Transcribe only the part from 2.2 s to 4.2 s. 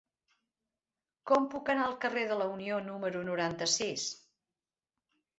de la Unió número noranta-sis?